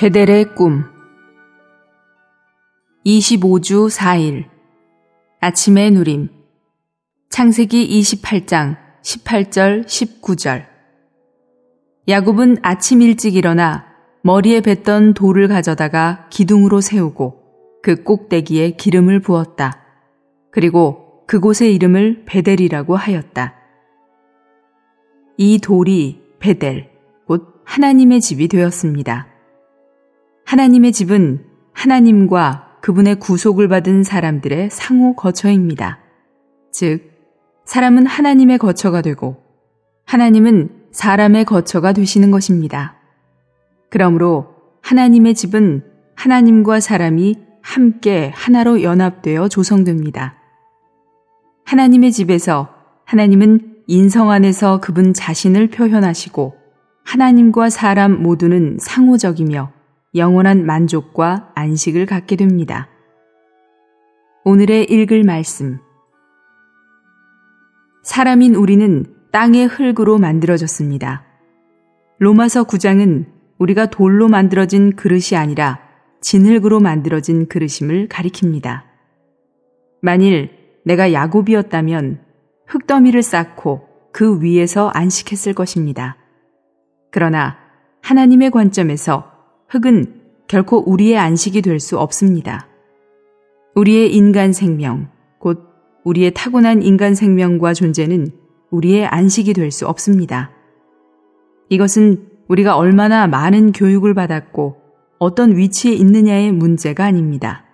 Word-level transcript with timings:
베델의 0.00 0.54
꿈 0.54 0.86
25주 3.04 3.90
4일 3.90 4.46
아침의 5.40 5.90
누림 5.90 6.30
창세기 7.28 8.00
28장 8.00 8.78
18절 9.02 9.84
19절 9.84 10.64
야곱은 12.08 12.60
아침 12.62 13.02
일찍 13.02 13.36
일어나 13.36 13.84
머리에 14.22 14.62
뱉던 14.62 15.12
돌을 15.12 15.48
가져다가 15.48 16.28
기둥으로 16.30 16.80
세우고 16.80 17.42
그 17.82 18.02
꼭대기에 18.02 18.76
기름을 18.76 19.20
부었다. 19.20 19.84
그리고 20.50 21.26
그곳의 21.26 21.74
이름을 21.74 22.24
베델이라고 22.24 22.96
하였다. 22.96 23.54
이 25.36 25.58
돌이 25.58 26.22
베델, 26.38 26.88
곧 27.26 27.60
하나님의 27.66 28.22
집이 28.22 28.48
되었습니다. 28.48 29.29
하나님의 30.50 30.90
집은 30.90 31.44
하나님과 31.72 32.78
그분의 32.80 33.20
구속을 33.20 33.68
받은 33.68 34.02
사람들의 34.02 34.70
상호 34.72 35.14
거처입니다. 35.14 36.00
즉, 36.72 37.12
사람은 37.66 38.06
하나님의 38.06 38.58
거처가 38.58 39.00
되고 39.00 39.44
하나님은 40.06 40.70
사람의 40.90 41.44
거처가 41.44 41.92
되시는 41.92 42.32
것입니다. 42.32 42.96
그러므로 43.90 44.56
하나님의 44.82 45.36
집은 45.36 45.84
하나님과 46.16 46.80
사람이 46.80 47.36
함께 47.62 48.32
하나로 48.34 48.82
연합되어 48.82 49.46
조성됩니다. 49.46 50.34
하나님의 51.64 52.10
집에서 52.10 52.70
하나님은 53.04 53.84
인성 53.86 54.32
안에서 54.32 54.80
그분 54.80 55.14
자신을 55.14 55.68
표현하시고 55.68 56.56
하나님과 57.04 57.70
사람 57.70 58.20
모두는 58.20 58.78
상호적이며 58.80 59.78
영원한 60.14 60.66
만족과 60.66 61.52
안식을 61.54 62.06
갖게 62.06 62.34
됩니다. 62.34 62.88
오늘의 64.44 64.90
읽을 64.90 65.22
말씀. 65.22 65.78
사람인 68.02 68.56
우리는 68.56 69.04
땅의 69.30 69.68
흙으로 69.68 70.18
만들어졌습니다. 70.18 71.24
로마서 72.18 72.64
9장은 72.64 73.26
우리가 73.58 73.86
돌로 73.86 74.26
만들어진 74.28 74.96
그릇이 74.96 75.36
아니라 75.36 75.78
진흙으로 76.20 76.80
만들어진 76.80 77.46
그릇임을 77.46 78.08
가리킵니다. 78.08 78.82
만일 80.02 80.50
내가 80.84 81.12
야곱이었다면 81.12 82.24
흙더미를 82.66 83.22
쌓고 83.22 83.86
그 84.12 84.42
위에서 84.42 84.88
안식했을 84.88 85.54
것입니다. 85.54 86.16
그러나 87.12 87.58
하나님의 88.02 88.50
관점에서 88.50 89.29
흙은 89.70 90.20
결코 90.48 90.78
우리의 90.78 91.16
안식이 91.16 91.62
될 91.62 91.78
수 91.78 91.98
없습니다. 91.98 92.66
우리의 93.76 94.12
인간 94.14 94.52
생명, 94.52 95.08
곧 95.38 95.60
우리의 96.04 96.32
타고난 96.34 96.82
인간 96.82 97.14
생명과 97.14 97.72
존재는 97.74 98.32
우리의 98.70 99.06
안식이 99.06 99.54
될 99.54 99.70
수 99.70 99.86
없습니다. 99.86 100.50
이것은 101.68 102.26
우리가 102.48 102.76
얼마나 102.76 103.28
많은 103.28 103.70
교육을 103.70 104.12
받았고 104.14 104.76
어떤 105.20 105.56
위치에 105.56 105.92
있느냐의 105.92 106.50
문제가 106.50 107.04
아닙니다. 107.04 107.64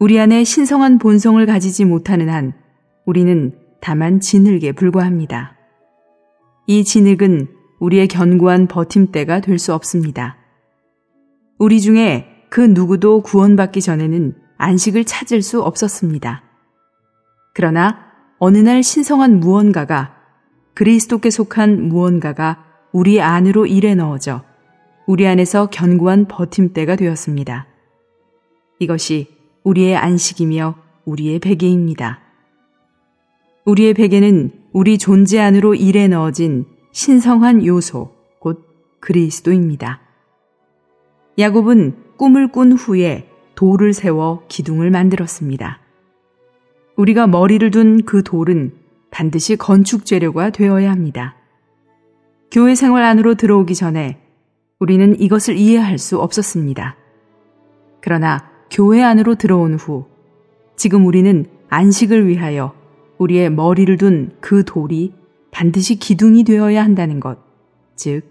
우리 0.00 0.18
안에 0.18 0.42
신성한 0.42 0.98
본성을 0.98 1.44
가지지 1.46 1.84
못하는 1.84 2.28
한 2.28 2.54
우리는 3.04 3.54
다만 3.80 4.18
진흙에 4.18 4.72
불과합니다. 4.72 5.56
이 6.66 6.82
진흙은 6.82 7.48
우리의 7.78 8.08
견고한 8.08 8.66
버팀대가 8.66 9.40
될 9.40 9.60
수 9.60 9.72
없습니다. 9.72 10.38
우리 11.58 11.80
중에 11.80 12.46
그 12.50 12.60
누구도 12.60 13.22
구원받기 13.22 13.80
전에는 13.80 14.34
안식을 14.58 15.04
찾을 15.04 15.42
수 15.42 15.62
없었습니다. 15.62 16.42
그러나 17.54 18.06
어느 18.38 18.58
날 18.58 18.82
신성한 18.82 19.40
무언가가 19.40 20.14
그리스도께 20.74 21.30
속한 21.30 21.88
무언가가 21.88 22.64
우리 22.92 23.20
안으로 23.20 23.66
일에 23.66 23.94
넣어져 23.94 24.44
우리 25.06 25.26
안에서 25.26 25.70
견고한 25.70 26.26
버팀대가 26.28 26.96
되었습니다. 26.96 27.66
이것이 28.78 29.28
우리의 29.64 29.96
안식이며 29.96 30.76
우리의 31.06 31.38
베개입니다. 31.38 32.20
우리의 33.64 33.94
베개는 33.94 34.50
우리 34.72 34.98
존재 34.98 35.40
안으로 35.40 35.74
일에 35.74 36.08
넣어진 36.08 36.66
신성한 36.92 37.64
요소, 37.64 38.12
곧 38.38 38.66
그리스도입니다. 39.00 40.05
야곱은 41.38 41.94
꿈을 42.16 42.50
꾼 42.50 42.72
후에 42.72 43.28
돌을 43.54 43.92
세워 43.92 44.42
기둥을 44.48 44.90
만들었습니다. 44.90 45.80
우리가 46.96 47.26
머리를 47.26 47.70
둔 47.70 48.04
그 48.06 48.22
돌은 48.22 48.72
반드시 49.10 49.56
건축 49.56 50.06
재료가 50.06 50.50
되어야 50.50 50.90
합니다. 50.90 51.36
교회 52.50 52.74
생활 52.74 53.02
안으로 53.04 53.34
들어오기 53.34 53.74
전에 53.74 54.18
우리는 54.78 55.18
이것을 55.20 55.56
이해할 55.56 55.98
수 55.98 56.18
없었습니다. 56.18 56.96
그러나 58.00 58.50
교회 58.70 59.02
안으로 59.02 59.34
들어온 59.34 59.74
후 59.74 60.06
지금 60.76 61.06
우리는 61.06 61.44
안식을 61.68 62.28
위하여 62.28 62.74
우리의 63.18 63.50
머리를 63.50 63.96
둔 63.98 64.36
그 64.40 64.64
돌이 64.64 65.12
반드시 65.50 65.96
기둥이 65.96 66.44
되어야 66.44 66.82
한다는 66.84 67.20
것, 67.20 67.38
즉, 67.94 68.22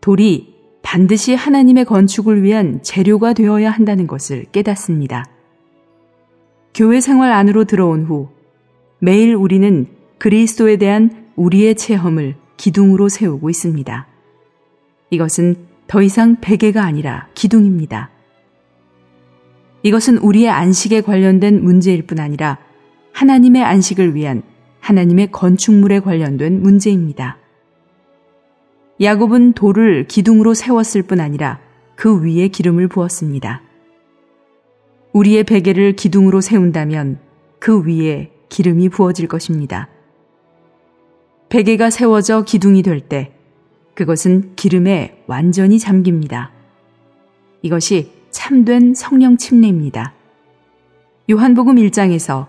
돌이 0.00 0.55
반드시 0.86 1.34
하나님의 1.34 1.84
건축을 1.84 2.44
위한 2.44 2.80
재료가 2.80 3.32
되어야 3.32 3.72
한다는 3.72 4.06
것을 4.06 4.44
깨닫습니다. 4.52 5.24
교회 6.72 7.00
생활 7.00 7.32
안으로 7.32 7.64
들어온 7.64 8.04
후 8.04 8.28
매일 9.00 9.34
우리는 9.34 9.88
그리스도에 10.18 10.76
대한 10.76 11.26
우리의 11.34 11.74
체험을 11.74 12.36
기둥으로 12.56 13.08
세우고 13.08 13.50
있습니다. 13.50 14.06
이것은 15.10 15.56
더 15.88 16.02
이상 16.02 16.36
베개가 16.40 16.84
아니라 16.84 17.26
기둥입니다. 17.34 18.10
이것은 19.82 20.18
우리의 20.18 20.50
안식에 20.50 21.00
관련된 21.00 21.64
문제일 21.64 22.06
뿐 22.06 22.20
아니라 22.20 22.58
하나님의 23.10 23.64
안식을 23.64 24.14
위한 24.14 24.44
하나님의 24.78 25.32
건축물에 25.32 25.98
관련된 25.98 26.62
문제입니다. 26.62 27.38
야곱은 29.00 29.52
돌을 29.52 30.06
기둥으로 30.06 30.54
세웠을 30.54 31.02
뿐 31.02 31.20
아니라 31.20 31.60
그 31.96 32.22
위에 32.22 32.48
기름을 32.48 32.88
부었습니다. 32.88 33.62
우리의 35.12 35.44
베개를 35.44 35.96
기둥으로 35.96 36.40
세운다면 36.40 37.18
그 37.58 37.82
위에 37.82 38.32
기름이 38.48 38.88
부어질 38.88 39.28
것입니다. 39.28 39.88
베개가 41.48 41.90
세워져 41.90 42.42
기둥이 42.42 42.82
될 42.82 43.00
때 43.00 43.32
그것은 43.94 44.54
기름에 44.56 45.22
완전히 45.26 45.78
잠깁니다. 45.78 46.52
이것이 47.62 48.12
참된 48.30 48.94
성령 48.94 49.36
침례입니다. 49.36 50.12
요한복음 51.30 51.76
1장에서 51.76 52.46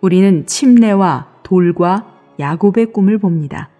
우리는 0.00 0.46
침례와 0.46 1.28
돌과 1.42 2.06
야곱의 2.38 2.92
꿈을 2.92 3.18
봅니다. 3.18 3.70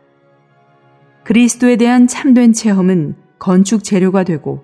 그리스도에 1.27 1.75
대한 1.75 2.07
참된 2.07 2.53
체험은 2.53 3.17
건축 3.41 3.83
재료가 3.83 4.23
되고 4.23 4.63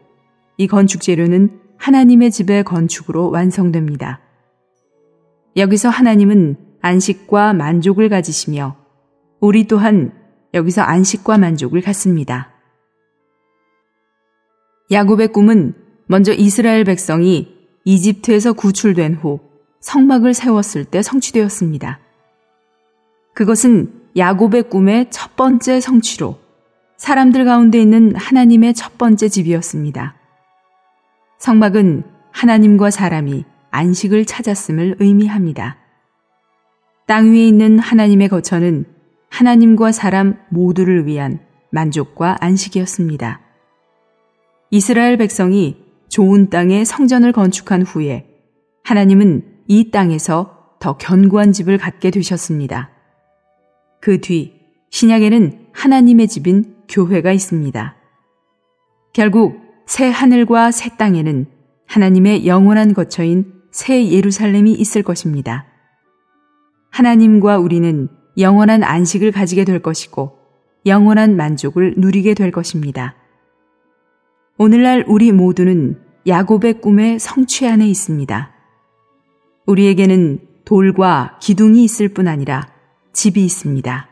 이 0.59 0.69
건축 0.69 1.01
재료는 1.01 1.59
하나님의 1.77 2.31
집의 2.31 2.63
건축으로 2.63 3.31
완성됩니다. 3.31 4.21
여기서 5.57 5.89
하나님은 5.89 6.57
안식과 6.81 7.53
만족을 7.55 8.09
가지시며 8.09 8.77
우리 9.41 9.67
또한 9.67 10.13
여기서 10.55 10.83
안식과 10.83 11.37
만족을 11.37 11.81
갖습니다. 11.81 12.53
야곱의 14.93 15.33
꿈은 15.33 15.75
먼저 16.07 16.33
이스라엘 16.33 16.85
백성이 16.85 17.57
이집트에서 17.85 18.53
구출된 18.53 19.15
후 19.15 19.41
성막을 19.81 20.33
세웠을 20.33 20.85
때 20.85 21.03
성취되었습니다. 21.03 21.99
그것은 23.35 24.03
야곱의 24.17 24.71
꿈의 24.71 25.11
첫 25.11 25.35
번째 25.35 25.81
성취로 25.81 26.42
사람들 27.03 27.45
가운데 27.45 27.81
있는 27.81 28.15
하나님의 28.15 28.75
첫 28.75 28.97
번째 28.97 29.29
집이었습니다. 29.29 30.15
성막은 31.39 32.05
하나님과 32.31 32.93
사람이 32.93 33.45
안식을 33.73 34.25
찾았음을 34.25 34.99
의미합니다. 35.01 35.79
땅 37.09 37.33
위에 37.33 37.45
있는 37.45 37.81
하나님의 37.81 38.29
거처는 38.29 38.85
하나님과 39.31 39.91
사람 39.91 40.39
모두를 40.49 41.05
위한 41.07 41.41
만족과 41.71 42.37
안식이었습니다. 42.39 43.41
이스라엘 44.71 45.17
백성이 45.17 45.83
좋은 46.09 46.51
땅에 46.51 46.85
성전을 46.85 47.33
건축한 47.33 47.83
후에 47.83 48.29
하나님은 48.85 49.43
이 49.67 49.91
땅에서 49.91 50.77
더 50.79 50.97
견고한 50.99 51.51
집을 51.51 51.79
갖게 51.79 52.13
되셨습니다. 52.13 52.91
그 54.01 54.21
뒤 54.21 54.53
신약에는 54.91 55.71
하나님의 55.73 56.29
집인 56.29 56.82
교회가 56.93 57.33
있습니다. 57.33 57.97
결국 59.13 59.61
새 59.87 60.09
하늘과 60.09 60.71
새 60.71 60.97
땅에는 60.97 61.47
하나님의 61.87 62.47
영원한 62.47 62.95
거처인 62.95 63.53
새 63.71 64.11
예루살렘이 64.11 64.73
있을 64.73 65.03
것입니다. 65.03 65.67
하나님과 66.91 67.59
우리는 67.59 68.09
영원한 68.39 68.83
안식을 68.83 69.33
가지게 69.33 69.65
될 69.65 69.81
것이고 69.81 70.39
영원한 70.87 71.37
만족을 71.37 71.95
누리게 71.97 72.35
될 72.35 72.51
것입니다. 72.51 73.17
오늘날 74.59 75.05
우리 75.09 75.33
모두는 75.33 75.99
야곱의 76.27 76.81
꿈의 76.81 77.19
성취 77.19 77.67
안에 77.67 77.87
있습니다. 77.89 78.53
우리에게는 79.67 80.41
돌과 80.65 81.39
기둥이 81.41 81.83
있을 81.85 82.09
뿐 82.09 82.29
아니라 82.29 82.69
집이 83.13 83.45
있습니다. 83.45 84.09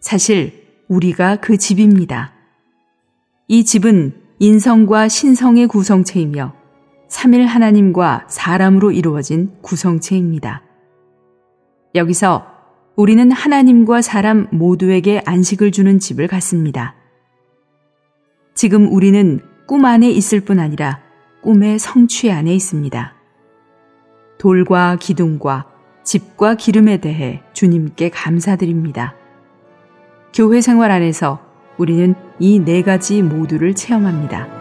사실 0.00 0.59
우리가 0.90 1.36
그 1.36 1.56
집입니다. 1.56 2.32
이 3.46 3.64
집은 3.64 4.12
인성과 4.40 5.06
신성의 5.08 5.68
구성체이며 5.68 6.52
삼일 7.08 7.46
하나님과 7.46 8.26
사람으로 8.28 8.90
이루어진 8.90 9.52
구성체입니다. 9.62 10.62
여기서 11.94 12.44
우리는 12.96 13.30
하나님과 13.30 14.02
사람 14.02 14.48
모두에게 14.50 15.22
안식을 15.24 15.70
주는 15.70 16.00
집을 16.00 16.26
갖습니다. 16.26 16.96
지금 18.54 18.92
우리는 18.92 19.40
꿈 19.68 19.84
안에 19.84 20.10
있을 20.10 20.40
뿐 20.40 20.58
아니라 20.58 21.00
꿈의 21.42 21.78
성취 21.78 22.32
안에 22.32 22.52
있습니다. 22.52 23.14
돌과 24.38 24.96
기둥과 24.96 25.66
집과 26.02 26.56
기름에 26.56 26.96
대해 26.96 27.42
주님께 27.52 28.10
감사드립니다. 28.10 29.19
교회 30.32 30.60
생활 30.60 30.90
안에서 30.90 31.40
우리는 31.78 32.14
이 32.38 32.58
네 32.60 32.82
가지 32.82 33.22
모두를 33.22 33.74
체험합니다. 33.74 34.59